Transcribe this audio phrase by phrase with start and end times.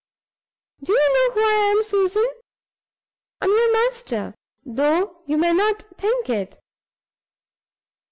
[0.81, 2.27] Do you know who I am, Susan?
[3.39, 4.33] I'm your master,
[4.65, 6.59] though you may not think it.